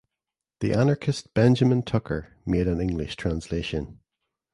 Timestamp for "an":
2.67-2.81